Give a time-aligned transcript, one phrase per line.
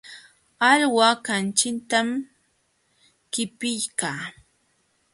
[0.71, 2.07] Alwa kamchitam
[3.31, 4.21] qipiykaa.